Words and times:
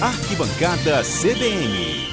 Arquibancada 0.00 1.02
CBN. 1.02 2.06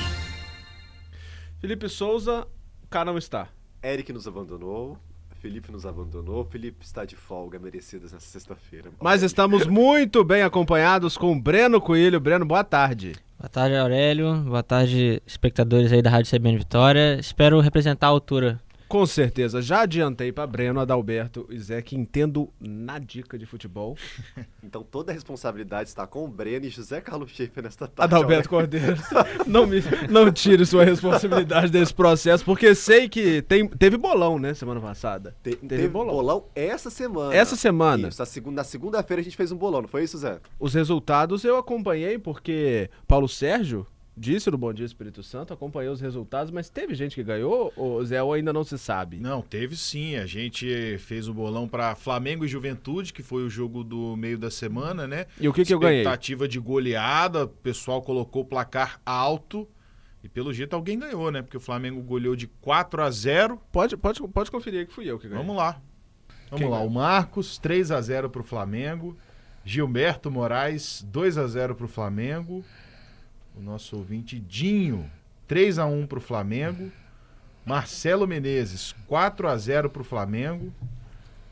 Felipe 1.61 1.87
Souza, 1.87 2.47
o 2.83 2.87
cara 2.87 3.11
não 3.11 3.17
está. 3.19 3.47
Eric 3.83 4.11
nos 4.11 4.27
abandonou, 4.27 4.97
Felipe 5.39 5.71
nos 5.71 5.85
abandonou, 5.85 6.43
Felipe 6.45 6.83
está 6.83 7.05
de 7.05 7.15
folga 7.15 7.59
merecida 7.59 8.05
nessa 8.05 8.21
sexta-feira. 8.21 8.89
Mas 8.99 9.21
estamos 9.21 9.67
muito 9.67 10.23
bem 10.23 10.41
acompanhados 10.41 11.15
com 11.15 11.31
o 11.31 11.39
Breno 11.39 11.79
Coelho. 11.79 12.19
Breno, 12.19 12.43
boa 12.43 12.63
tarde. 12.63 13.13
Boa 13.37 13.49
tarde, 13.49 13.75
Aurélio. 13.75 14.35
Boa 14.37 14.63
tarde, 14.63 15.21
espectadores 15.23 15.91
aí 15.91 16.01
da 16.01 16.09
Rádio 16.09 16.31
CBN 16.31 16.57
Vitória. 16.57 17.19
Espero 17.19 17.59
representar 17.59 18.07
a 18.07 18.09
altura 18.09 18.59
com 18.95 19.05
certeza, 19.05 19.61
já 19.61 19.81
adiantei 19.81 20.31
para 20.31 20.47
Breno, 20.47 20.79
Adalberto 20.79 21.45
e 21.49 21.59
Zé 21.59 21.81
que 21.81 21.97
entendo 21.97 22.49
na 22.61 22.97
dica 22.97 23.37
de 23.37 23.45
futebol. 23.45 23.97
Então 24.63 24.81
toda 24.81 25.11
a 25.11 25.13
responsabilidade 25.13 25.89
está 25.89 26.07
com 26.07 26.25
o 26.25 26.27
Breno 26.27 26.65
e 26.65 26.69
José 26.69 26.99
Carlos 26.99 27.29
Schaefer 27.29 27.63
nesta 27.63 27.87
tarde. 27.87 28.15
Adalberto 28.15 28.49
Cordeiro, 28.49 28.97
não, 29.45 29.67
me, 29.67 29.79
não 30.09 30.31
tire 30.31 30.65
sua 30.65 30.83
responsabilidade 30.83 31.71
desse 31.71 31.93
processo, 31.93 32.43
porque 32.43 32.73
sei 32.73 33.07
que 33.07 33.43
tem, 33.43 33.67
teve 33.67 33.95
bolão, 33.95 34.39
né, 34.39 34.55
semana 34.55 34.81
passada. 34.81 35.35
Te, 35.43 35.51
teve, 35.51 35.67
teve 35.67 35.87
bolão. 35.87 36.15
bolão. 36.15 36.45
essa 36.55 36.89
semana. 36.89 37.35
Essa 37.35 37.55
semana. 37.55 38.07
Isso, 38.07 38.25
segunda, 38.25 38.55
na 38.55 38.63
segunda-feira 38.63 39.21
a 39.21 39.23
gente 39.23 39.37
fez 39.37 39.51
um 39.51 39.55
bolão, 39.55 39.83
não 39.83 39.87
foi 39.87 40.03
isso, 40.03 40.17
Zé? 40.17 40.39
Os 40.59 40.73
resultados 40.73 41.43
eu 41.43 41.57
acompanhei 41.57 42.17
porque 42.17 42.89
Paulo 43.07 43.29
Sérgio 43.29 43.85
disse 44.17 44.49
no 44.49 44.57
Bom 44.57 44.71
Dia 44.71 44.85
Espírito 44.85 45.21
Santo, 45.21 45.53
acompanhou 45.53 45.93
os 45.93 45.99
resultados, 45.99 46.51
mas 46.51 46.69
teve 46.69 46.95
gente 46.95 47.15
que 47.15 47.23
ganhou, 47.23 47.73
ou 47.75 48.03
Zé, 48.05 48.21
ou 48.23 48.33
ainda 48.33 48.53
não 48.53 48.63
se 48.63 48.77
sabe? 48.77 49.17
Não, 49.17 49.41
teve 49.41 49.75
sim. 49.75 50.15
A 50.15 50.25
gente 50.25 50.97
fez 50.99 51.27
o 51.27 51.33
bolão 51.33 51.67
para 51.67 51.95
Flamengo 51.95 52.45
e 52.45 52.47
Juventude, 52.47 53.11
que 53.11 53.21
foi 53.21 53.43
o 53.43 53.49
jogo 53.49 53.83
do 53.83 54.15
meio 54.15 54.37
da 54.37 54.49
semana, 54.49 55.07
né? 55.07 55.25
E 55.39 55.47
o 55.47 55.53
que, 55.53 55.65
que 55.65 55.73
eu 55.73 55.79
ganhei? 55.79 56.01
Expectativa 56.01 56.47
de 56.47 56.59
goleada, 56.59 57.43
o 57.43 57.47
pessoal 57.47 58.01
colocou 58.01 58.43
o 58.43 58.45
placar 58.45 59.01
alto. 59.05 59.67
E 60.23 60.29
pelo 60.29 60.51
jeito 60.51 60.75
alguém 60.75 60.97
ganhou, 60.97 61.29
né? 61.29 61.41
Porque 61.41 61.57
o 61.57 61.59
Flamengo 61.59 62.01
goleou 62.01 62.35
de 62.35 62.47
4 62.47 63.03
a 63.03 63.11
0 63.11 63.61
Pode, 63.71 63.95
pode, 63.95 64.19
pode 64.27 64.49
conferir 64.49 64.87
que 64.87 64.93
fui 64.93 65.05
eu 65.05 65.19
que 65.19 65.27
ganhei. 65.27 65.43
Vamos 65.43 65.55
lá. 65.55 65.79
Vamos 66.49 66.61
Quem 66.61 66.69
lá. 66.69 66.77
Ganhou? 66.77 66.89
O 66.89 66.93
Marcos, 66.93 67.59
3 67.59 67.91
a 67.91 68.01
0 68.01 68.29
pro 68.29 68.43
Flamengo. 68.43 69.15
Gilberto 69.63 70.29
Moraes, 70.29 71.03
2 71.07 71.37
a 71.37 71.47
0 71.47 71.75
pro 71.75 71.87
Flamengo 71.87 72.63
o 73.55 73.61
nosso 73.61 73.95
ouvinte 73.97 74.39
Dinho, 74.39 75.09
3 75.47 75.79
a 75.79 75.85
1 75.85 76.07
para 76.07 76.17
o 76.17 76.21
Flamengo. 76.21 76.91
Marcelo 77.65 78.27
Menezes, 78.27 78.93
4 79.07 79.47
a 79.47 79.57
0 79.57 79.89
para 79.89 80.01
o 80.01 80.05
Flamengo. 80.05 80.71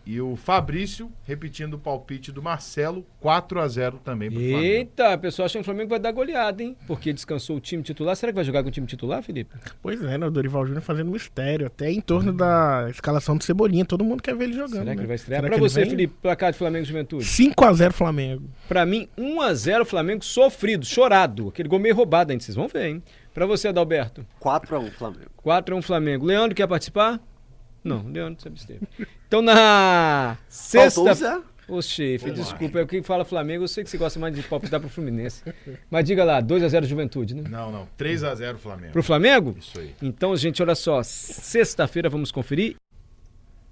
E 0.05 0.19
o 0.19 0.35
Fabrício, 0.35 1.09
repetindo 1.23 1.75
o 1.75 1.79
palpite 1.79 2.29
do 2.29 2.41
Marcelo, 2.41 3.05
4 3.21 3.61
a 3.61 3.67
0 3.67 4.01
também 4.03 4.29
pro 4.29 4.37
Flamengo. 4.37 4.61
Eita, 4.61 5.17
pessoal 5.17 5.45
achando 5.45 5.61
que 5.61 5.69
o 5.69 5.71
Flamengo 5.71 5.89
vai 5.89 5.99
dar 5.99 6.11
goleada, 6.11 6.61
hein? 6.61 6.75
Porque 6.85 7.13
descansou 7.13 7.55
o 7.55 7.59
time 7.61 7.81
titular. 7.81 8.13
Será 8.15 8.31
que 8.31 8.35
vai 8.35 8.43
jogar 8.43 8.63
com 8.63 8.69
o 8.69 8.71
time 8.71 8.85
titular, 8.85 9.23
Felipe? 9.23 9.55
Pois 9.81 10.03
é, 10.03 10.17
né? 10.17 10.27
O 10.27 10.31
Dorival 10.31 10.65
Júnior 10.65 10.83
fazendo 10.83 11.09
mistério, 11.09 11.67
até 11.67 11.89
em 11.89 12.01
torno 12.01 12.33
da 12.33 12.87
escalação 12.89 13.37
do 13.37 13.43
Cebolinha. 13.45 13.85
Todo 13.85 14.03
mundo 14.03 14.21
quer 14.21 14.35
ver 14.35 14.45
ele 14.45 14.53
jogando. 14.53 14.71
Será 14.71 14.85
né? 14.85 14.93
que 14.93 14.99
ele 14.99 15.07
vai 15.07 15.15
estrear? 15.15 15.41
Será 15.41 15.55
pra 15.55 15.61
você, 15.61 15.81
vem? 15.81 15.89
Felipe, 15.91 16.13
placar 16.21 16.51
de 16.51 16.57
Flamengo 16.57 16.85
Juventude. 16.85 17.23
5 17.23 17.63
a 17.63 17.73
0 17.73 17.93
Flamengo. 17.93 18.49
Pra 18.67 18.85
mim, 18.85 19.07
1 19.17 19.41
a 19.41 19.53
0 19.53 19.85
Flamengo 19.85 20.25
sofrido, 20.25 20.85
chorado. 20.85 21.47
Aquele 21.47 21.69
gol 21.69 21.79
meio 21.79 21.95
roubado 21.95 22.31
ainda, 22.31 22.43
vocês 22.43 22.55
vão 22.55 22.67
ver, 22.67 22.87
hein? 22.87 23.03
Pra 23.33 23.45
você, 23.45 23.69
Adalberto. 23.69 24.25
4 24.39 24.75
a 24.75 24.79
1 24.79 24.91
Flamengo. 24.91 25.31
4 25.37 25.75
a 25.75 25.77
1 25.77 25.81
Flamengo. 25.81 26.25
Leandro 26.25 26.53
quer 26.53 26.67
participar? 26.67 27.21
Não, 27.83 28.07
Leandro 28.07 28.41
se 28.41 28.47
absteve. 28.47 28.87
Então 29.27 29.41
na 29.41 30.37
sexta. 30.47 31.43
Ô, 31.67 31.81
chefe, 31.81 32.29
desculpa, 32.31 32.79
é 32.79 32.83
o 32.83 32.87
que 32.87 33.01
fala 33.01 33.23
Flamengo. 33.23 33.63
Eu 33.63 33.67
sei 33.67 33.83
que 33.83 33.89
você 33.89 33.97
gosta 33.97 34.19
mais 34.19 34.35
de 34.35 34.43
palpitar 34.43 34.79
pro 34.81 34.89
Fluminense. 34.89 35.41
Mas 35.89 36.05
diga 36.05 36.23
lá, 36.23 36.41
2x0 36.41 36.83
Juventude, 36.85 37.35
né? 37.35 37.43
Não, 37.49 37.71
não. 37.71 37.87
3x0 37.97 38.57
Flamengo. 38.57 38.91
Pro 38.91 39.01
Flamengo? 39.01 39.55
Isso 39.57 39.79
aí. 39.79 39.95
Então, 40.01 40.35
gente, 40.35 40.61
olha 40.61 40.75
só. 40.75 41.01
Sexta-feira 41.03 42.09
vamos 42.09 42.31
conferir. 42.31 42.75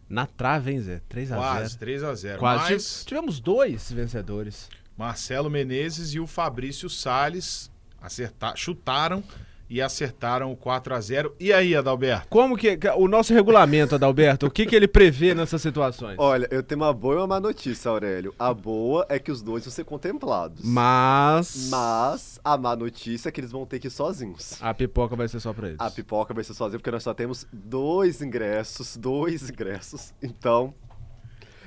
Na 0.07 0.25
trave, 0.25 0.71
hein, 0.71 0.79
Zé? 0.79 1.01
3x0. 1.09 1.35
Quase, 1.35 1.77
3x0. 1.77 2.37
Quase. 2.37 2.73
Mas... 2.73 3.05
Tivemos 3.05 3.39
dois 3.39 3.91
vencedores. 3.91 4.69
Marcelo 4.97 5.49
Menezes 5.49 6.13
e 6.13 6.19
o 6.19 6.27
Fabrício 6.27 6.89
Sales 6.89 7.69
acertar, 8.01 8.55
chutaram 8.55 9.23
e 9.71 9.81
acertaram 9.81 10.51
o 10.51 10.57
4 10.57 10.93
a 10.93 10.99
0 10.99 11.33
E 11.39 11.53
aí, 11.53 11.73
Adalberto? 11.73 12.27
Como 12.27 12.57
que 12.57 12.77
o 12.97 13.07
nosso 13.07 13.33
regulamento, 13.33 13.95
Adalberto, 13.95 14.45
o 14.47 14.51
que, 14.51 14.65
que 14.65 14.75
ele 14.75 14.85
prevê 14.85 15.33
nessas 15.33 15.61
situações? 15.61 16.17
Olha, 16.19 16.45
eu 16.51 16.61
tenho 16.61 16.81
uma 16.81 16.91
boa 16.93 17.13
e 17.13 17.17
uma 17.19 17.27
má 17.27 17.39
notícia, 17.39 17.87
Aurélio. 17.89 18.35
A 18.37 18.53
boa 18.53 19.05
é 19.07 19.17
que 19.17 19.31
os 19.31 19.41
dois 19.41 19.63
vão 19.63 19.71
ser 19.71 19.85
contemplados. 19.85 20.65
Mas. 20.65 21.69
Mas 21.69 22.37
a 22.43 22.57
má 22.57 22.75
notícia 22.75 23.29
é 23.29 23.31
que 23.31 23.39
eles 23.39 23.51
vão 23.51 23.65
ter 23.65 23.79
que 23.79 23.87
ir 23.87 23.91
sozinhos. 23.91 24.61
A 24.61 24.73
pipoca 24.73 25.15
vai 25.15 25.29
ser 25.29 25.39
só 25.39 25.53
pra 25.53 25.69
eles. 25.69 25.79
A 25.79 25.89
pipoca 25.89 26.33
vai 26.33 26.43
ser 26.43 26.53
sozinha, 26.53 26.77
porque 26.77 26.91
nós 26.91 27.03
só 27.03 27.13
temos 27.13 27.47
dois 27.53 28.21
ingressos. 28.21 28.97
Dois 28.97 29.49
ingressos. 29.49 30.13
Então, 30.21 30.73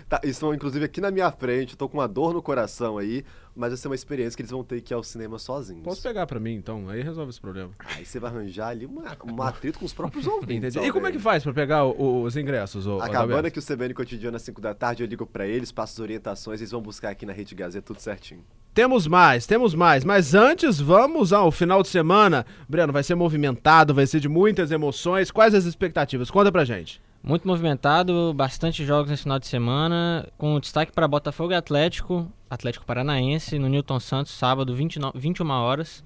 Tá, 0.08 0.20
estão 0.22 0.54
inclusive 0.54 0.84
aqui 0.84 1.00
na 1.00 1.10
minha 1.10 1.30
frente, 1.32 1.76
tô 1.76 1.88
com 1.88 1.96
uma 1.96 2.06
dor 2.06 2.34
no 2.34 2.42
coração 2.42 2.98
aí, 2.98 3.24
mas 3.54 3.70
vai 3.70 3.76
ser 3.76 3.88
uma 3.88 3.94
experiência 3.94 4.36
que 4.36 4.42
eles 4.42 4.50
vão 4.50 4.64
ter 4.64 4.80
que 4.80 4.92
ir 4.92 4.96
ao 4.96 5.02
cinema 5.02 5.38
sozinhos. 5.38 5.84
Posso 5.84 6.02
pegar 6.02 6.26
para 6.26 6.40
mim 6.40 6.54
então? 6.54 6.88
Aí 6.88 7.02
resolve 7.02 7.30
esse 7.30 7.40
problema. 7.40 7.70
Aí 7.78 8.04
você 8.04 8.18
vai 8.18 8.30
arranjar 8.30 8.68
ali 8.68 8.86
uma, 8.86 9.16
um 9.24 9.42
atrito 9.42 9.78
com 9.78 9.84
os 9.84 9.92
próprios 9.92 10.26
ouvintes. 10.28 10.74
E 10.74 10.92
como 10.92 11.06
é 11.06 11.12
que 11.12 11.18
faz 11.18 11.42
para 11.42 11.52
pegar 11.52 11.84
o, 11.84 12.22
os 12.22 12.36
ingressos? 12.36 12.86
O, 12.86 12.98
Acabando 13.00 13.46
aqui 13.46 13.58
o 13.58 13.62
CBN 13.62 13.94
Cotidiano 13.94 14.36
às 14.36 14.42
5 14.42 14.60
da 14.60 14.74
tarde, 14.74 15.02
eu 15.02 15.06
ligo 15.06 15.26
para 15.26 15.46
eles, 15.46 15.70
passo 15.70 15.94
as 15.94 16.00
orientações, 16.00 16.60
eles 16.60 16.70
vão 16.70 16.80
buscar 16.80 17.10
aqui 17.10 17.24
na 17.24 17.32
Rede 17.32 17.54
Gazeta 17.54 17.86
tudo 17.86 18.00
certinho. 18.00 18.44
Temos 18.72 19.06
mais, 19.06 19.46
temos 19.46 19.72
mais, 19.72 20.04
mas 20.04 20.34
antes 20.34 20.80
vamos 20.80 21.32
ao 21.32 21.52
final 21.52 21.80
de 21.80 21.88
semana. 21.88 22.44
Breno, 22.68 22.92
vai 22.92 23.04
ser 23.04 23.14
movimentado, 23.14 23.94
vai 23.94 24.04
ser 24.04 24.18
de 24.18 24.28
muitas 24.28 24.72
emoções. 24.72 25.30
Quais 25.30 25.54
as 25.54 25.64
expectativas? 25.64 26.28
Conta 26.28 26.50
pra 26.50 26.64
gente. 26.64 27.00
Muito 27.26 27.48
movimentado, 27.48 28.34
bastante 28.34 28.84
jogos 28.84 29.10
nesse 29.10 29.22
final 29.22 29.38
de 29.38 29.46
semana, 29.46 30.28
com 30.36 30.60
destaque 30.60 30.92
para 30.92 31.08
Botafogo 31.08 31.52
e 31.52 31.54
Atlético, 31.54 32.30
Atlético 32.50 32.84
Paranaense, 32.84 33.58
no 33.58 33.66
Newton 33.66 33.98
Santos, 33.98 34.32
sábado, 34.32 34.74
29, 34.74 35.18
21 35.18 35.50
horas, 35.50 36.04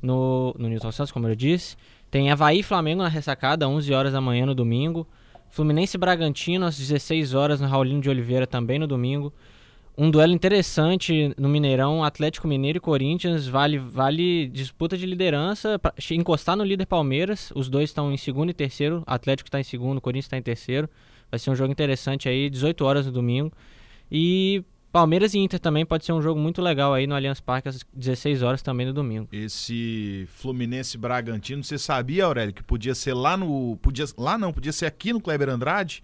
no, 0.00 0.54
no 0.58 0.66
Newton 0.66 0.90
Santos, 0.90 1.12
como 1.12 1.28
eu 1.28 1.36
disse. 1.36 1.76
Tem 2.10 2.30
Havaí 2.30 2.60
e 2.60 2.62
Flamengo 2.62 3.02
na 3.02 3.10
ressacada, 3.10 3.68
11 3.68 3.92
horas 3.92 4.14
da 4.14 4.22
manhã 4.22 4.46
no 4.46 4.54
domingo. 4.54 5.06
Fluminense 5.50 5.98
e 5.98 6.00
Bragantino, 6.00 6.64
às 6.64 6.78
16 6.78 7.34
horas, 7.34 7.60
no 7.60 7.68
Raulino 7.68 8.00
de 8.00 8.08
Oliveira, 8.08 8.46
também 8.46 8.78
no 8.78 8.86
domingo 8.86 9.34
um 9.96 10.10
duelo 10.10 10.32
interessante 10.32 11.32
no 11.38 11.48
Mineirão, 11.48 12.02
Atlético 12.02 12.48
Mineiro 12.48 12.78
e 12.78 12.80
Corinthians, 12.80 13.46
vale, 13.46 13.78
vale 13.78 14.48
disputa 14.48 14.96
de 14.96 15.06
liderança, 15.06 15.78
pra 15.78 15.94
encostar 16.10 16.56
no 16.56 16.64
líder 16.64 16.86
Palmeiras, 16.86 17.52
os 17.54 17.68
dois 17.68 17.90
estão 17.90 18.12
em 18.12 18.16
segundo 18.16 18.50
e 18.50 18.54
terceiro, 18.54 19.02
Atlético 19.06 19.48
está 19.48 19.60
em 19.60 19.64
segundo, 19.64 20.00
Corinthians 20.00 20.26
está 20.26 20.36
em 20.36 20.42
terceiro, 20.42 20.88
vai 21.30 21.38
ser 21.38 21.50
um 21.50 21.54
jogo 21.54 21.70
interessante 21.70 22.28
aí, 22.28 22.50
18 22.50 22.84
horas 22.84 23.06
no 23.06 23.12
domingo, 23.12 23.52
e 24.10 24.64
Palmeiras 24.90 25.34
e 25.34 25.38
Inter 25.38 25.58
também 25.58 25.84
pode 25.84 26.04
ser 26.04 26.12
um 26.12 26.22
jogo 26.22 26.40
muito 26.40 26.62
legal 26.62 26.94
aí 26.94 27.06
no 27.06 27.14
Allianz 27.14 27.40
Parque 27.40 27.68
às 27.68 27.80
16 27.92 28.42
horas 28.42 28.62
também 28.62 28.86
no 28.86 28.92
domingo. 28.92 29.28
Esse 29.32 30.28
Fluminense 30.36 30.96
Bragantino, 30.96 31.64
você 31.64 31.78
sabia, 31.78 32.24
Aurélio, 32.24 32.54
que 32.54 32.62
podia 32.62 32.94
ser 32.94 33.12
lá 33.12 33.36
no, 33.36 33.76
podia, 33.82 34.04
lá 34.16 34.38
não, 34.38 34.52
podia 34.52 34.72
ser 34.72 34.86
aqui 34.86 35.12
no 35.12 35.20
Kleber 35.20 35.48
Andrade? 35.48 36.02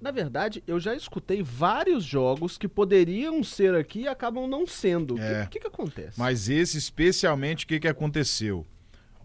Na 0.00 0.10
verdade, 0.10 0.62
eu 0.66 0.78
já 0.78 0.94
escutei 0.94 1.42
vários 1.42 2.04
jogos 2.04 2.58
que 2.58 2.68
poderiam 2.68 3.42
ser 3.42 3.74
aqui 3.74 4.00
e 4.00 4.08
acabam 4.08 4.46
não 4.46 4.66
sendo. 4.66 5.18
É. 5.18 5.44
O 5.44 5.48
que, 5.48 5.60
que, 5.60 5.66
acontece? 5.66 6.18
Mas 6.18 6.48
esse, 6.48 6.76
especialmente, 6.76 7.64
o 7.64 7.68
que, 7.68 7.80
que 7.80 7.88
aconteceu? 7.88 8.66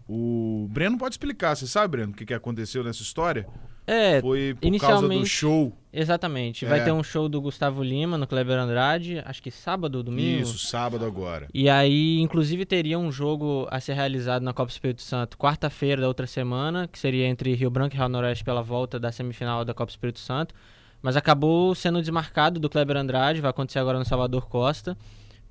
O 0.08 0.66
Breno 0.70 0.98
pode 0.98 1.14
explicar, 1.14 1.54
você 1.54 1.66
sabe, 1.66 1.92
Breno, 1.92 2.12
o 2.12 2.14
que, 2.14 2.24
que 2.24 2.34
aconteceu 2.34 2.82
nessa 2.82 3.02
história? 3.02 3.46
É, 3.86 4.20
foi 4.20 4.56
por 4.60 4.78
causa 4.78 5.08
do 5.08 5.26
show. 5.26 5.72
Exatamente. 5.92 6.64
Vai 6.64 6.80
é. 6.80 6.84
ter 6.84 6.92
um 6.92 7.02
show 7.02 7.28
do 7.28 7.40
Gustavo 7.40 7.82
Lima 7.82 8.16
no 8.16 8.26
Kleber 8.26 8.58
Andrade, 8.58 9.22
acho 9.26 9.42
que 9.42 9.50
sábado 9.50 9.96
ou 9.96 10.02
domingo. 10.02 10.42
Isso, 10.42 10.58
sábado 10.58 11.04
agora. 11.04 11.48
E 11.52 11.68
aí, 11.68 12.18
inclusive, 12.20 12.64
teria 12.64 12.98
um 12.98 13.12
jogo 13.12 13.66
a 13.70 13.78
ser 13.78 13.92
realizado 13.92 14.42
na 14.42 14.54
Copa 14.54 14.70
Espírito 14.70 15.02
Santo 15.02 15.36
quarta-feira 15.36 16.00
da 16.00 16.08
outra 16.08 16.26
semana, 16.26 16.88
que 16.88 16.98
seria 16.98 17.26
entre 17.26 17.54
Rio 17.54 17.70
Branco 17.70 17.94
e 17.94 17.98
Real 17.98 18.08
Noroeste 18.08 18.42
pela 18.42 18.62
volta 18.62 18.98
da 18.98 19.12
semifinal 19.12 19.64
da 19.64 19.74
Copa 19.74 19.90
Espírito 19.90 20.20
Santo. 20.20 20.54
Mas 21.02 21.16
acabou 21.16 21.74
sendo 21.74 22.00
desmarcado 22.00 22.60
do 22.60 22.70
Kleber 22.70 22.96
Andrade, 22.96 23.40
vai 23.40 23.50
acontecer 23.50 23.80
agora 23.80 23.98
no 23.98 24.04
Salvador 24.04 24.48
Costa, 24.48 24.96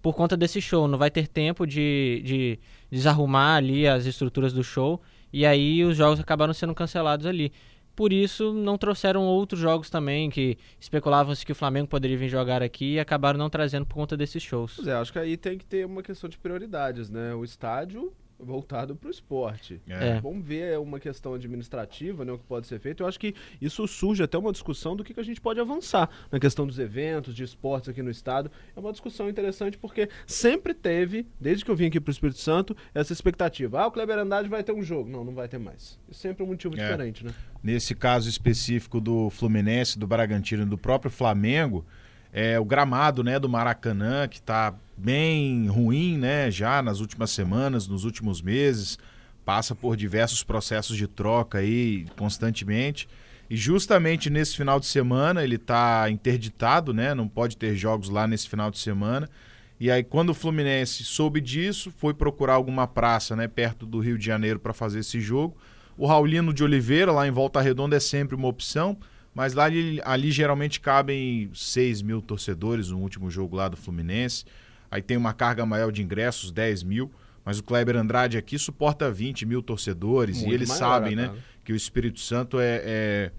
por 0.01 0.15
conta 0.15 0.35
desse 0.35 0.61
show. 0.61 0.87
Não 0.87 0.97
vai 0.97 1.11
ter 1.11 1.27
tempo 1.27 1.67
de, 1.67 2.21
de 2.25 2.59
desarrumar 2.89 3.57
ali 3.57 3.85
as 3.85 4.05
estruturas 4.05 4.53
do 4.53 4.63
show. 4.63 5.01
E 5.31 5.45
aí 5.45 5.83
os 5.83 5.95
jogos 5.95 6.19
acabaram 6.19 6.53
sendo 6.53 6.73
cancelados 6.73 7.25
ali. 7.25 7.51
Por 7.95 8.13
isso, 8.13 8.53
não 8.53 8.77
trouxeram 8.77 9.23
outros 9.23 9.59
jogos 9.59 9.89
também 9.89 10.29
que 10.29 10.57
especulavam-se 10.79 11.45
que 11.45 11.51
o 11.51 11.55
Flamengo 11.55 11.87
poderia 11.87 12.17
vir 12.17 12.29
jogar 12.29 12.63
aqui 12.63 12.93
e 12.93 12.99
acabaram 12.99 13.37
não 13.37 13.49
trazendo 13.49 13.85
por 13.85 13.95
conta 13.95 14.15
desses 14.15 14.41
shows. 14.41 14.73
Pois 14.75 14.87
é, 14.87 14.93
acho 14.93 15.11
que 15.11 15.19
aí 15.19 15.37
tem 15.37 15.57
que 15.57 15.65
ter 15.65 15.85
uma 15.85 16.01
questão 16.01 16.29
de 16.29 16.37
prioridades, 16.37 17.09
né? 17.09 17.33
O 17.35 17.43
estádio 17.43 18.13
voltado 18.41 18.95
para 18.95 19.07
o 19.07 19.11
esporte. 19.11 19.79
É. 19.87 20.19
Vamos 20.19 20.45
ver 20.45 20.77
uma 20.79 20.99
questão 20.99 21.33
administrativa, 21.33 22.25
né, 22.25 22.31
o 22.31 22.37
que 22.37 22.45
pode 22.45 22.67
ser 22.67 22.79
feito. 22.79 23.03
Eu 23.03 23.07
acho 23.07 23.19
que 23.19 23.33
isso 23.61 23.87
surge 23.87 24.23
até 24.23 24.37
uma 24.37 24.51
discussão 24.51 24.95
do 24.95 25.03
que, 25.03 25.13
que 25.13 25.19
a 25.19 25.23
gente 25.23 25.39
pode 25.39 25.59
avançar 25.59 26.09
na 26.31 26.39
questão 26.39 26.65
dos 26.65 26.79
eventos, 26.79 27.33
de 27.35 27.43
esportes 27.43 27.89
aqui 27.89 28.01
no 28.01 28.09
estado. 28.09 28.51
É 28.75 28.79
uma 28.79 28.91
discussão 28.91 29.29
interessante 29.29 29.77
porque 29.77 30.09
sempre 30.25 30.73
teve, 30.73 31.25
desde 31.39 31.63
que 31.63 31.71
eu 31.71 31.75
vim 31.75 31.85
aqui 31.87 31.99
para 31.99 32.09
o 32.09 32.13
Espírito 32.13 32.39
Santo, 32.39 32.75
essa 32.93 33.13
expectativa. 33.13 33.79
Ah, 33.81 33.87
o 33.87 33.91
Kleber 33.91 34.17
Andrade 34.17 34.49
vai 34.49 34.63
ter 34.63 34.71
um 34.71 34.81
jogo. 34.83 35.09
Não, 35.09 35.23
não 35.23 35.33
vai 35.33 35.47
ter 35.47 35.57
mais. 35.57 35.99
É 36.09 36.13
sempre 36.13 36.43
um 36.43 36.47
motivo 36.47 36.75
É. 36.77 36.81
diferente, 36.81 37.25
né? 37.25 37.33
Nesse 37.63 37.93
caso 37.93 38.27
específico 38.27 38.99
do 38.99 39.29
Fluminense, 39.29 39.99
do 39.99 40.07
Bragantino 40.07 40.63
e 40.63 40.65
do 40.65 40.77
próprio 40.77 41.11
Flamengo, 41.11 41.85
é 42.33 42.59
o 42.59 42.65
gramado 42.65 43.23
né, 43.23 43.39
do 43.39 43.49
Maracanã, 43.49 44.27
que 44.27 44.37
está 44.37 44.73
bem 44.95 45.67
ruim 45.67 46.17
né, 46.17 46.49
já 46.49 46.81
nas 46.81 46.99
últimas 46.99 47.31
semanas, 47.31 47.87
nos 47.87 48.05
últimos 48.05 48.41
meses, 48.41 48.97
passa 49.43 49.75
por 49.75 49.97
diversos 49.97 50.43
processos 50.43 50.95
de 50.95 51.07
troca 51.07 51.57
aí 51.57 52.05
constantemente. 52.17 53.07
E 53.49 53.57
justamente 53.57 54.29
nesse 54.29 54.55
final 54.55 54.79
de 54.79 54.85
semana 54.85 55.43
ele 55.43 55.55
está 55.55 56.09
interditado, 56.09 56.93
né? 56.93 57.13
Não 57.13 57.27
pode 57.27 57.57
ter 57.57 57.75
jogos 57.75 58.07
lá 58.07 58.25
nesse 58.25 58.47
final 58.47 58.71
de 58.71 58.79
semana. 58.79 59.29
E 59.77 59.91
aí, 59.91 60.03
quando 60.03 60.29
o 60.29 60.33
Fluminense 60.33 61.03
soube 61.03 61.41
disso, 61.41 61.91
foi 61.97 62.13
procurar 62.13 62.53
alguma 62.53 62.87
praça 62.87 63.35
né, 63.35 63.47
perto 63.47 63.85
do 63.85 63.99
Rio 63.99 64.17
de 64.17 64.25
Janeiro 64.25 64.59
para 64.59 64.71
fazer 64.73 64.99
esse 64.99 65.19
jogo. 65.19 65.57
O 65.97 66.05
Raulino 66.05 66.53
de 66.53 66.63
Oliveira, 66.63 67.11
lá 67.11 67.27
em 67.27 67.31
Volta 67.31 67.59
Redonda, 67.59 67.97
é 67.97 67.99
sempre 67.99 68.35
uma 68.35 68.47
opção, 68.47 68.95
mas 69.33 69.53
lá 69.53 69.65
ali, 69.65 69.99
ali 70.03 70.31
geralmente 70.31 70.79
cabem 70.79 71.49
6 71.53 72.01
mil 72.01 72.21
torcedores 72.21 72.89
no 72.89 72.99
último 72.99 73.29
jogo 73.29 73.55
lá 73.55 73.67
do 73.69 73.77
Fluminense. 73.77 74.45
Aí 74.89 75.01
tem 75.01 75.15
uma 75.17 75.33
carga 75.33 75.65
maior 75.65 75.91
de 75.91 76.01
ingressos, 76.03 76.51
10 76.51 76.83
mil. 76.83 77.11
Mas 77.43 77.57
o 77.57 77.63
Kleber 77.63 77.95
Andrade 77.95 78.37
aqui 78.37 78.59
suporta 78.59 79.09
20 79.09 79.45
mil 79.47 79.63
torcedores 79.63 80.37
e 80.37 80.41
Muito 80.41 80.53
eles 80.53 80.69
maior, 80.69 80.79
sabem, 80.79 81.15
né? 81.15 81.31
que 81.63 81.73
o 81.73 81.75
Espírito 81.75 82.19
Santo 82.19 82.59
é, 82.59 82.81
é- 82.85 83.31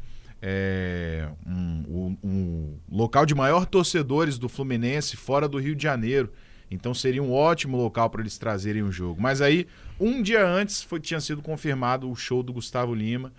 é 0.42 1.28
um, 1.46 1.84
um- 1.88 2.16
um 2.24 2.78
local 2.90 3.24
de 3.24 3.34
maior 3.34 3.64
torcedores 3.64 4.38
do 4.38 4.48
Fluminense 4.48 5.16
fora 5.16 5.48
do 5.48 5.58
Rio 5.58 5.76
de 5.76 5.82
Janeiro. 5.84 6.32
Então 6.70 6.92
seria 6.92 7.22
um 7.22 7.32
ótimo 7.32 7.76
local 7.76 8.10
para 8.10 8.22
eles 8.22 8.36
trazerem 8.38 8.82
o 8.82 8.90
jogo. 8.90 9.20
Mas 9.20 9.40
aí, 9.40 9.68
um 10.00 10.20
dia 10.22 10.44
antes, 10.44 10.82
foi, 10.82 10.98
tinha 10.98 11.20
sido 11.20 11.40
confirmado 11.42 12.10
o 12.10 12.16
show 12.16 12.42
do 12.42 12.52
Gustavo 12.52 12.94
Lima. 12.94 13.32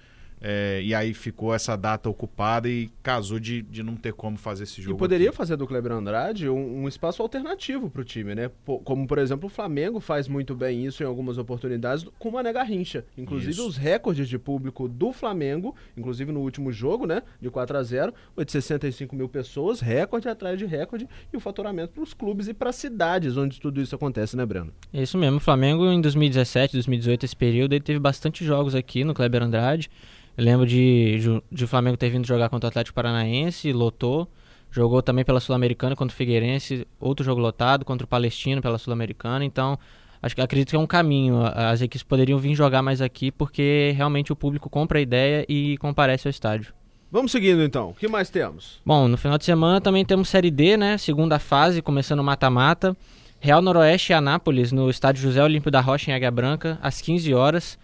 É, 0.45 0.81
e 0.84 0.94
aí 0.94 1.13
ficou 1.13 1.56
essa 1.56 1.78
data 1.78 2.10
ocupada 2.10 2.68
e 2.68 2.90
casou 3.01 3.40
de, 3.40 3.62
de 3.62 3.81
não 3.81 3.95
ter 3.95 4.12
como 4.12 4.38
fazer 4.38 4.63
esse 4.63 4.81
jogo. 4.81 4.98
E 4.98 5.00
poderia 5.00 5.30
aqui. 5.30 5.38
fazer 5.38 5.56
do 5.56 5.66
Kleber 5.66 5.94
Andrade 5.94 6.50
um, 6.50 6.84
um 6.84 6.88
espaço 6.88 7.22
alternativo 7.22 7.90
para 7.90 8.01
o 8.01 8.04
time, 8.04 8.36
né? 8.36 8.51
Po- 8.66 8.80
Como, 8.80 9.07
por 9.07 9.18
exemplo, 9.18 9.48
o 9.48 9.50
Flamengo 9.50 10.01
faz 10.01 10.28
muito 10.28 10.54
bem 10.54 10.86
isso 10.86 11.01
em 11.01 11.06
algumas 11.06 11.38
oportunidades 11.38 12.06
com 12.19 12.28
o 12.28 12.34
Mané 12.34 12.51
Garrincha. 12.51 13.06
Inclusive, 13.18 13.51
Isso. 13.51 13.66
os 13.68 13.78
recordes 13.78 14.28
de 14.28 14.38
público 14.38 14.90
do 14.90 15.13
Flamengo, 15.13 15.74
inclusive 15.95 16.31
no 16.34 16.42
último 16.42 16.72
jogo, 16.74 17.07
né? 17.07 17.24
De 17.39 17.50
4 17.50 17.78
a 17.78 17.84
0 17.84 18.13
foi 18.36 18.44
de 18.44 18.51
65 18.51 19.16
mil 19.16 19.30
pessoas, 19.30 19.80
recorde 19.80 20.28
atrás 20.28 20.60
de 20.60 20.66
recorde, 20.66 21.07
e 21.31 21.38
o 21.38 21.39
faturamento 21.39 21.94
para 21.94 22.04
os 22.04 22.13
clubes 22.13 22.50
e 22.50 22.54
para 22.54 22.69
as 22.69 22.75
cidades 22.75 23.38
onde 23.38 23.62
tudo 23.62 23.81
isso 23.81 23.96
acontece, 23.96 24.36
né, 24.36 24.46
Breno? 24.46 24.74
É 24.92 25.01
isso 25.01 25.18
mesmo. 25.18 25.38
O 25.38 25.39
Flamengo 25.39 25.86
em 25.89 26.01
2017, 26.01 26.74
2018, 26.74 27.25
esse 27.25 27.36
período, 27.36 27.74
ele 27.74 27.84
teve 27.84 28.00
bastante 28.00 28.44
jogos 28.44 28.75
aqui 28.75 29.06
no 29.06 29.13
Kleber 29.13 29.42
Andrade. 29.42 29.89
Eu 30.38 30.44
lembro 30.44 30.66
de, 30.66 31.42
de 31.52 31.64
o 31.64 31.68
Flamengo 31.68 31.96
ter 31.96 32.10
vindo 32.10 32.26
jogar 32.26 32.50
contra 32.50 32.68
o 32.68 32.70
Atlético 32.70 32.96
Paranaense, 32.96 33.72
lotou. 33.72 34.28
Jogou 34.72 35.04
também 35.04 35.24
pela 35.24 35.40
Sul-Americana 35.40 35.96
contra 35.96 36.12
o 36.14 36.18
Figueirense, 36.18 36.88
outro 37.00 37.24
jogo 37.24 37.40
lotado, 37.40 37.86
contra 37.86 38.06
o 38.06 38.08
Palestino 38.08 38.60
pela 38.60 38.80
Sul-Americana. 38.80 39.46
Então, 39.46 39.78
acho 40.20 40.34
que 40.34 40.42
acredito 40.42 40.72
que 40.72 40.76
é 40.76 40.80
um 40.80 40.88
caminho. 40.88 41.44
As 41.46 41.82
equipes 41.82 42.02
poderiam 42.02 42.40
vir 42.40 42.56
jogar 42.56 42.82
mais 42.82 43.00
aqui 43.00 43.32
porque 43.32 43.94
realmente 43.96 44.34
o 44.34 44.36
público 44.36 44.72
compra 44.72 44.98
a 44.98 45.02
ideia 45.02 45.46
e 45.48 45.78
comparece 45.78 46.28
ao 46.28 46.32
estádio. 46.32 46.74
Vamos 47.12 47.32
seguindo 47.32 47.62
então. 47.62 47.92
O 47.92 47.94
que 47.94 48.08
mais 48.08 48.32
temos? 48.32 48.82
Bom, 48.84 49.08
no 49.08 49.18
final 49.18 49.38
de 49.38 49.46
semana 49.46 49.80
também 49.80 50.04
temos 50.04 50.30
Série 50.30 50.50
D, 50.50 50.76
né? 50.76 50.98
Segunda 50.98 51.38
fase, 51.38 51.80
começando 51.80 52.22
o 52.22 52.24
mata-mata. 52.24 52.98
Real 53.40 53.62
Noroeste 53.62 54.12
e 54.12 54.16
Anápolis, 54.16 54.72
no 54.72 54.90
estádio 54.90 55.22
José 55.22 55.44
Olímpio 55.44 55.70
da 55.70 55.82
Rocha, 55.82 56.10
em 56.10 56.14
Águia 56.16 56.32
Branca, 56.32 56.80
às 56.82 57.00
15 57.00 57.32
horas. 57.36 57.78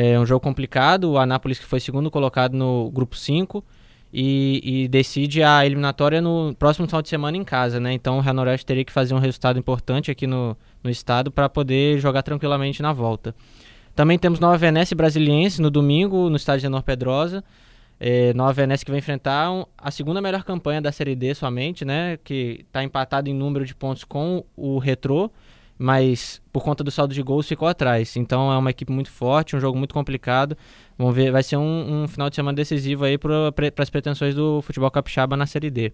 É 0.00 0.16
um 0.18 0.24
jogo 0.24 0.40
complicado. 0.40 1.10
O 1.10 1.18
Anápolis, 1.18 1.58
que 1.58 1.64
foi 1.64 1.80
segundo 1.80 2.08
colocado 2.08 2.54
no 2.56 2.88
grupo 2.92 3.16
5, 3.16 3.64
e, 4.12 4.60
e 4.84 4.88
decide 4.88 5.42
a 5.42 5.66
eliminatória 5.66 6.20
no 6.22 6.54
próximo 6.56 6.86
final 6.86 7.02
de 7.02 7.08
semana 7.08 7.36
em 7.36 7.42
casa, 7.42 7.80
né? 7.80 7.92
Então 7.92 8.18
o 8.18 8.20
Real 8.20 8.34
Noroeste 8.34 8.64
teria 8.64 8.84
que 8.84 8.92
fazer 8.92 9.12
um 9.12 9.18
resultado 9.18 9.58
importante 9.58 10.08
aqui 10.08 10.24
no, 10.24 10.56
no 10.84 10.88
estado 10.88 11.32
para 11.32 11.48
poder 11.48 11.98
jogar 11.98 12.22
tranquilamente 12.22 12.80
na 12.80 12.92
volta. 12.92 13.34
Também 13.94 14.16
temos 14.16 14.38
Nova 14.38 14.56
Venécia 14.56 14.94
e 14.94 14.96
Brasiliense 14.96 15.60
no 15.60 15.68
domingo, 15.68 16.30
no 16.30 16.36
estádio 16.36 16.62
Genor 16.62 16.84
Pedrosa. 16.84 17.42
É, 17.98 18.32
Nova 18.34 18.52
Venécia 18.52 18.84
que 18.84 18.92
vai 18.92 19.00
enfrentar 19.00 19.50
um- 19.50 19.64
a 19.76 19.90
segunda 19.90 20.22
melhor 20.22 20.44
campanha 20.44 20.80
da 20.80 20.92
Série 20.92 21.16
D 21.16 21.34
somente, 21.34 21.84
né? 21.84 22.16
Que 22.22 22.64
está 22.68 22.84
empatado 22.84 23.28
em 23.28 23.34
número 23.34 23.66
de 23.66 23.74
pontos 23.74 24.04
com 24.04 24.44
o 24.56 24.78
Retrô, 24.78 25.28
mas 25.78 26.42
por 26.52 26.64
conta 26.64 26.82
do 26.82 26.90
saldo 26.90 27.14
de 27.14 27.22
gols 27.22 27.46
ficou 27.46 27.68
atrás. 27.68 28.16
Então 28.16 28.52
é 28.52 28.58
uma 28.58 28.70
equipe 28.70 28.90
muito 28.90 29.10
forte, 29.10 29.54
um 29.54 29.60
jogo 29.60 29.78
muito 29.78 29.94
complicado. 29.94 30.56
Vamos 30.98 31.14
ver, 31.14 31.30
vai 31.30 31.42
ser 31.42 31.56
um, 31.56 32.02
um 32.02 32.08
final 32.08 32.28
de 32.28 32.34
semana 32.34 32.56
decisivo 32.56 33.04
aí 33.04 33.16
para 33.16 33.72
as 33.78 33.88
pretensões 33.88 34.34
do 34.34 34.60
futebol 34.62 34.90
capixaba 34.90 35.36
na 35.36 35.46
Série 35.46 35.70
D. 35.70 35.92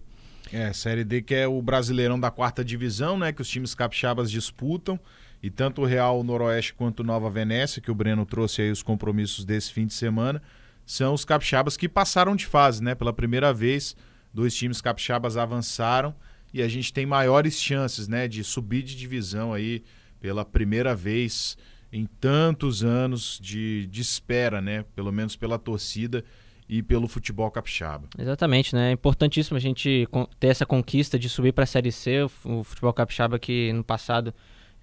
É, 0.51 0.73
Série 0.73 1.03
D 1.03 1.21
que 1.21 1.35
é 1.35 1.47
o 1.47 1.61
Brasileirão 1.61 2.19
da 2.19 2.31
quarta 2.31 2.65
divisão, 2.65 3.17
né? 3.17 3.31
Que 3.31 3.41
os 3.41 3.49
times 3.49 3.75
capixabas 3.75 4.31
disputam. 4.31 4.99
E 5.43 5.51
tanto 5.51 5.83
o 5.83 5.85
Real 5.85 6.23
Noroeste 6.23 6.73
quanto 6.73 7.01
o 7.01 7.03
Nova 7.03 7.29
Venécia, 7.29 7.79
que 7.79 7.91
o 7.91 7.95
Breno 7.95 8.25
trouxe 8.25 8.63
aí 8.63 8.71
os 8.71 8.81
compromissos 8.81 9.45
desse 9.45 9.71
fim 9.71 9.85
de 9.85 9.93
semana, 9.93 10.41
são 10.87 11.13
os 11.13 11.23
capixabas 11.23 11.77
que 11.77 11.87
passaram 11.87 12.35
de 12.35 12.47
fase, 12.47 12.83
né? 12.83 12.95
Pela 12.95 13.13
primeira 13.13 13.53
vez, 13.53 13.95
dois 14.33 14.55
times 14.55 14.81
capixabas 14.81 15.37
avançaram 15.37 16.15
e 16.55 16.61
a 16.61 16.69
gente 16.69 16.93
tem 16.93 17.05
maiores 17.05 17.61
chances, 17.61 18.07
né? 18.07 18.29
De 18.29 18.41
subir 18.41 18.81
de 18.81 18.95
divisão 18.95 19.53
aí 19.53 19.83
pela 20.21 20.45
primeira 20.45 20.95
vez 20.95 21.57
em 21.91 22.05
tantos 22.05 22.81
anos 22.81 23.37
de, 23.41 23.87
de 23.87 24.01
espera, 24.01 24.61
né? 24.61 24.85
Pelo 24.95 25.11
menos 25.11 25.35
pela 25.35 25.59
torcida 25.59 26.23
e 26.69 26.81
pelo 26.81 27.09
futebol 27.09 27.51
capixaba. 27.51 28.07
Exatamente, 28.17 28.73
né? 28.73 28.87
É 28.87 28.91
importantíssimo 28.93 29.57
a 29.57 29.59
gente 29.59 30.07
ter 30.39 30.47
essa 30.47 30.65
conquista 30.65 31.19
de 31.19 31.27
subir 31.27 31.51
para 31.51 31.65
a 31.65 31.67
Série 31.67 31.91
C. 31.91 32.23
O 32.45 32.63
futebol 32.63 32.93
capixaba 32.93 33.37
que 33.37 33.73
no 33.73 33.83
passado 33.83 34.33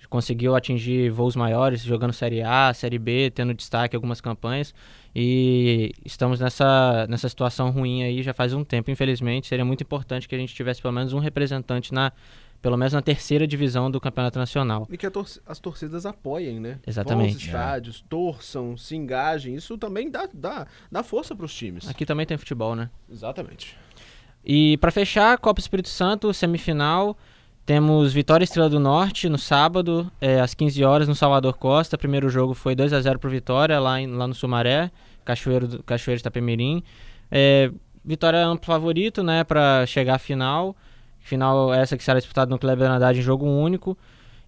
conseguiu 0.09 0.55
atingir 0.55 1.11
voos 1.11 1.35
maiores, 1.37 1.83
jogando 1.83 2.13
Série 2.13 2.43
A, 2.43 2.73
Série 2.75 2.99
B, 2.99 3.31
tendo 3.35 3.55
destaque 3.55 3.95
em 3.95 3.99
algumas 3.99 4.21
campanhas. 4.21 4.75
E 5.15 5.93
estamos 6.05 6.41
nessa, 6.41 7.07
nessa 7.09 7.29
situação 7.29 7.71
ruim 7.71 8.03
aí 8.03 8.23
já 8.23 8.33
faz 8.33 8.53
um 8.55 8.65
tempo, 8.65 8.91
infelizmente. 8.91 9.47
Seria 9.47 9.65
muito 9.65 9.83
importante 9.83 10.29
que 10.29 10.35
a 10.35 10.39
gente 10.39 10.55
tivesse 10.55 10.81
pelo 10.81 10.95
menos 10.95 11.13
um 11.13 11.19
representante 11.19 11.93
na 11.93 12.13
pelo 12.61 12.77
menos 12.77 12.93
na 12.93 13.03
terceira 13.03 13.45
divisão 13.45 13.91
do 13.91 14.01
Campeonato 14.01 14.39
Nacional. 14.39 14.87
E 14.89 14.97
que 14.97 15.05
a 15.05 15.11
torci- 15.11 15.41
as 15.45 15.59
torcidas 15.59 16.07
apoiem, 16.07 16.61
né? 16.61 16.79
Exatamente. 16.87 17.25
Vão 17.31 17.35
aos 17.35 17.43
estádios, 17.45 18.05
torçam, 18.09 18.77
se 18.77 18.95
engajem. 18.95 19.57
Isso 19.57 19.77
também 19.77 20.09
dá, 20.09 20.29
dá, 20.33 20.69
dá 20.91 21.03
força 21.03 21.35
para 21.35 21.45
os 21.45 21.53
times. 21.53 21.89
Aqui 21.89 22.07
também 22.07 22.25
tem 22.25 22.39
futebol, 22.39 22.77
né? 22.77 22.89
Exatamente. 23.11 23.77
E 24.45 24.77
para 24.77 24.93
fechar, 24.93 25.37
Copa 25.39 25.61
Espírito 25.61 25.89
Santo, 25.89 26.33
semifinal, 26.33 27.17
temos 27.65 28.13
Vitória 28.13 28.45
Estrela 28.45 28.69
do 28.69 28.81
Norte 28.81 29.29
no 29.29 29.39
sábado, 29.39 30.11
é, 30.21 30.41
às 30.41 30.55
15 30.55 30.85
horas, 30.85 31.09
no 31.09 31.15
Salvador 31.15 31.57
Costa. 31.57 31.97
Primeiro 31.97 32.29
jogo 32.29 32.55
foi 32.55 32.75
2 32.75 32.93
a 32.93 33.01
0 33.01 33.19
pro 33.19 33.31
Vitória, 33.31 33.79
lá, 33.79 34.01
em- 34.01 34.09
lá 34.13 34.27
no 34.27 34.35
Sumaré, 34.35 34.91
Cachoeiro, 35.25 35.83
Cachoeiro 35.85 36.19
de 36.19 36.23
Itapemirim. 36.23 36.83
É, 37.31 37.71
Vitória 38.05 38.39
é 38.39 38.43
amplo 38.43 38.67
favorito, 38.67 39.23
né, 39.23 39.45
para 39.45 39.87
chegar 39.87 40.17
à 40.17 40.19
final. 40.19 40.75
Final 41.21 41.73
essa 41.73 41.97
que 41.97 42.03
será 42.03 42.19
disputada 42.19 42.51
no 42.51 42.59
Kleber 42.59 42.91
Andrade 42.91 43.21
em 43.21 43.23
jogo 43.23 43.47
único. 43.47 43.97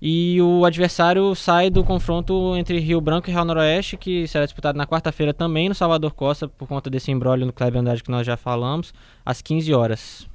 E 0.02 0.42
o 0.42 0.64
adversário 0.64 1.35
sai 1.37 1.71
do 1.71 1.85
confronto 1.85 2.54
entre 2.56 2.78
Rio 2.80 3.00
Branco 3.00 3.30
e 3.30 3.33
Real 3.33 3.44
Noroeste, 3.44 3.97
que 3.97 4.26
será 4.26 4.44
disputado 4.44 4.76
na 4.76 4.87
quarta-feira 4.87 5.33
também 5.33 5.68
no 5.68 5.75
Salvador 5.75 6.12
Costa, 6.12 6.49
por 6.49 6.66
conta 6.68 6.90
desse 6.90 7.11
embrólio 7.12 7.47
no 7.47 7.52
Kleber 7.52 7.80
Andrade 7.80 8.02
que 8.02 8.11
nós 8.11 8.26
já 8.26 8.37
falamos, 8.37 8.92
às 9.25 9.40
15 9.40 9.73
horas. 9.73 10.28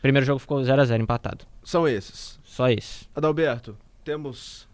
Primeiro 0.00 0.26
jogo 0.26 0.38
ficou 0.38 0.64
0 0.64 0.80
a 0.80 0.84
0 0.86 1.02
empatado. 1.02 1.44
São 1.62 1.86
esses. 1.86 2.38
Só 2.44 2.68
esse. 2.68 3.06
Adalberto, 3.14 3.76
temos 4.04 4.68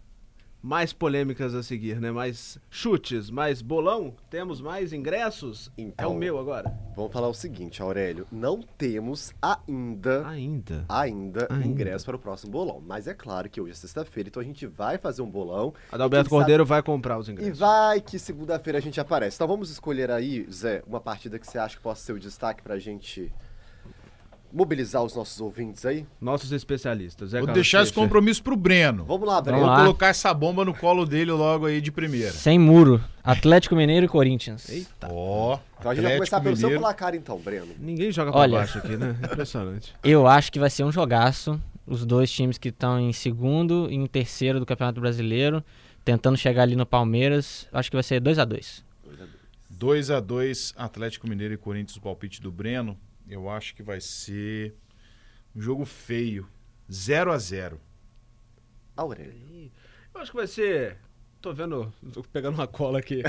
mais 0.63 0.91
polêmicas 0.91 1.53
a 1.53 1.61
seguir, 1.61 2.01
né? 2.01 2.11
Mais 2.11 2.57
chutes, 2.69 3.29
mais 3.29 3.61
bolão? 3.61 4.15
Temos 4.29 4.59
mais 4.59 4.91
ingressos? 4.91 5.71
Então. 5.77 6.05
É 6.11 6.13
o 6.13 6.17
meu 6.17 6.37
agora. 6.39 6.75
Vamos 6.95 7.13
falar 7.13 7.27
o 7.29 7.33
seguinte, 7.33 7.81
Aurélio. 7.81 8.25
Não 8.31 8.61
temos 8.61 9.31
ainda, 9.41 10.27
Ainda. 10.27 10.83
ainda, 10.89 11.47
Ainda. 11.51 11.65
ingresso 11.67 12.05
para 12.05 12.15
o 12.15 12.19
próximo 12.19 12.51
bolão. 12.51 12.81
Mas 12.85 13.07
é 13.07 13.13
claro 13.13 13.47
que 13.49 13.61
hoje 13.61 13.71
é 13.73 13.75
sexta-feira, 13.75 14.29
então 14.29 14.41
a 14.41 14.45
gente 14.45 14.65
vai 14.65 14.97
fazer 14.97 15.21
um 15.21 15.29
bolão. 15.29 15.73
Adalberto 15.91 16.29
Cordeiro 16.29 16.65
vai 16.65 16.81
comprar 16.81 17.17
os 17.19 17.29
E 17.29 17.31
ingressos. 17.31 17.59
vai 17.59 18.01
que 18.01 18.17
segunda-feira 18.17 18.79
a 18.79 18.81
gente 18.81 18.99
aparece. 18.99 19.37
Então 19.37 19.47
vamos 19.47 19.69
escolher 19.69 20.09
aí, 20.09 20.45
Zé, 20.51 20.83
uma 20.87 20.99
partida 20.99 21.37
que 21.37 21.45
você 21.47 21.59
acha 21.59 21.77
que 21.77 21.81
possa 21.83 22.01
ser 22.03 22.13
o 22.13 22.19
destaque 22.19 22.63
pra 22.63 22.79
gente 22.79 23.31
mobilizar 24.51 25.03
os 25.03 25.15
nossos 25.15 25.39
ouvintes 25.41 25.85
aí? 25.85 26.05
Nossos 26.21 26.51
especialistas. 26.51 27.29
Zé 27.31 27.39
Vou 27.39 27.47
Carlos 27.47 27.53
deixar 27.61 27.81
esse 27.83 27.91
Schaefer. 27.91 28.03
compromisso 28.03 28.41
pro 28.43 28.55
Breno. 28.55 29.05
Vamos 29.05 29.27
lá, 29.27 29.41
Breno. 29.41 29.57
Vou 29.59 29.65
Vamos 29.67 29.79
lá. 29.79 29.85
colocar 29.85 30.07
essa 30.07 30.33
bomba 30.33 30.63
no 30.65 30.73
colo 30.73 31.05
dele 31.05 31.31
logo 31.31 31.65
aí 31.65 31.79
de 31.81 31.91
primeira. 31.91 32.31
Sem 32.31 32.57
muro. 32.57 33.03
Atlético 33.23 33.75
Mineiro 33.75 34.05
e 34.05 34.09
Corinthians. 34.09 34.69
Eita. 34.69 35.09
Ó, 35.11 35.59
Então 35.79 35.91
a 35.91 35.95
gente 35.95 36.03
vai 36.03 36.13
Atlético 36.13 36.17
começar 36.17 36.41
pelo 36.41 36.55
seu 36.55 36.67
Mineiro. 36.69 36.81
placar, 36.81 37.13
então, 37.15 37.37
Breno. 37.39 37.67
Ninguém 37.79 38.11
joga 38.11 38.31
pra 38.31 38.39
Olha. 38.41 38.57
baixo 38.59 38.77
aqui, 38.77 38.95
né? 38.97 39.15
Impressionante. 39.23 39.93
Eu 40.03 40.25
acho 40.27 40.51
que 40.51 40.59
vai 40.59 40.69
ser 40.69 40.83
um 40.83 40.91
jogaço. 40.91 41.61
Os 41.85 42.05
dois 42.05 42.29
times 42.31 42.57
que 42.57 42.69
estão 42.69 42.99
em 42.99 43.13
segundo 43.13 43.87
e 43.89 43.95
em 43.95 44.05
terceiro 44.07 44.59
do 44.59 44.65
Campeonato 44.65 44.99
Brasileiro, 44.99 45.63
tentando 46.03 46.37
chegar 46.37 46.63
ali 46.63 46.75
no 46.75 46.85
Palmeiras. 46.85 47.65
Acho 47.71 47.89
que 47.89 47.95
vai 47.95 48.03
ser 48.03 48.19
2 48.19 48.39
a 48.39 48.43
2 48.45 48.85
2 49.69 50.09
a 50.11 50.19
2 50.19 50.73
Atlético 50.75 51.29
Mineiro 51.29 51.53
e 51.53 51.57
Corinthians, 51.57 51.95
o 51.97 52.01
palpite 52.01 52.41
do 52.41 52.51
Breno. 52.51 52.97
Eu 53.29 53.49
acho 53.49 53.75
que 53.75 53.83
vai 53.83 53.99
ser 53.99 54.75
um 55.55 55.61
jogo 55.61 55.85
feio. 55.85 56.47
0 56.91 57.31
a 57.31 57.37
0 57.37 57.79
Aurélio. 58.95 59.71
Eu 60.13 60.21
acho 60.21 60.31
que 60.31 60.37
vai 60.37 60.47
ser. 60.47 60.97
Tô 61.41 61.53
vendo. 61.53 61.91
Tô 62.13 62.23
pegando 62.23 62.55
uma 62.55 62.67
cola 62.67 62.99
aqui. 62.99 63.21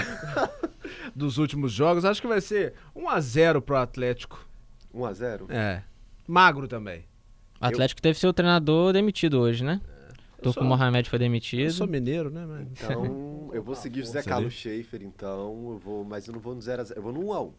dos 1.14 1.36
últimos 1.38 1.72
jogos. 1.72 2.04
Acho 2.04 2.22
que 2.22 2.28
vai 2.28 2.40
ser 2.40 2.74
1x0 2.96 3.60
pro 3.60 3.76
Atlético. 3.76 4.48
1x0? 4.94 5.50
É. 5.50 5.82
Magro 6.26 6.66
também. 6.68 7.04
O 7.60 7.64
Atlético 7.66 8.00
teve 8.00 8.18
seu 8.18 8.32
treinador 8.32 8.92
demitido 8.92 9.40
hoje, 9.40 9.64
né? 9.64 9.80
Eu 10.38 10.44
Turco 10.44 10.60
sou- 10.60 10.68
Mohamed 10.68 11.10
foi 11.10 11.16
Eu 11.16 11.20
demitido. 11.20 11.72
sou 11.72 11.86
mineiro, 11.88 12.30
né? 12.30 12.46
Mas... 12.46 12.68
Então, 12.70 13.50
eu 13.52 13.62
vou 13.62 13.74
seguir 13.76 14.00
o 14.00 14.04
José 14.04 14.18
força 14.22 14.28
Carlos 14.30 14.54
Schaefer, 14.54 15.02
então. 15.02 15.72
Eu 15.72 15.78
vou, 15.78 16.04
mas 16.04 16.26
eu 16.28 16.32
não 16.32 16.40
vou 16.40 16.54
no 16.54 16.60
0x0. 16.60 16.92
Eu 16.96 17.02
vou 17.02 17.12
no 17.12 17.20
1x1. 17.20 17.52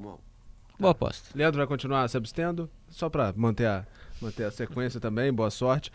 1x1. 0.00 0.18
Boa 0.78 0.92
aposta. 0.92 1.30
Leandro 1.34 1.58
vai 1.58 1.66
continuar 1.66 2.08
se 2.08 2.16
abstendo, 2.16 2.70
só 2.88 3.08
pra 3.08 3.32
manter 3.36 3.66
a, 3.66 3.86
manter 4.20 4.44
a 4.44 4.50
sequência 4.50 5.00
também, 5.00 5.32
boa 5.32 5.50
sorte. 5.50 5.90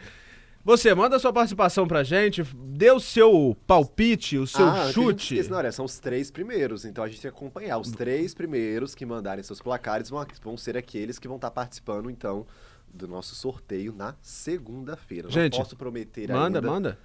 Você, 0.63 0.93
manda 0.93 1.17
sua 1.17 1.33
participação 1.33 1.87
pra 1.87 2.03
gente, 2.03 2.43
dê 2.43 2.91
o 2.91 2.99
seu 2.99 3.57
palpite, 3.65 4.37
o 4.37 4.45
seu 4.45 4.67
ah, 4.67 4.91
chute. 4.91 5.33
esquecer, 5.33 5.49
não, 5.49 5.57
olha, 5.57 5.71
são 5.71 5.85
os 5.85 5.97
três 5.97 6.29
primeiros, 6.29 6.85
então 6.85 7.03
a 7.03 7.07
gente 7.07 7.19
tem 7.19 7.31
que 7.31 7.35
acompanhar. 7.35 7.79
Os 7.79 7.91
três 7.91 8.33
primeiros 8.35 8.93
que 8.93 9.03
mandarem 9.03 9.43
seus 9.43 9.59
placares 9.59 10.09
vão, 10.09 10.23
vão 10.43 10.55
ser 10.57 10.77
aqueles 10.77 11.17
que 11.17 11.27
vão 11.27 11.37
estar 11.37 11.49
participando, 11.49 12.11
então, 12.11 12.45
do 12.93 13.07
nosso 13.07 13.33
sorteio 13.33 13.91
na 13.91 14.15
segunda-feira. 14.21 15.23
Não 15.23 15.31
Gente, 15.31 15.57
posso 15.57 15.75
prometer 15.75 16.29
Manda, 16.29 16.59
ainda. 16.59 16.61
manda. 16.61 16.99